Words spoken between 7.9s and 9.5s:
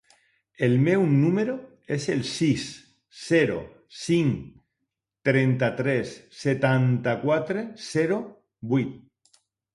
zero, vuit.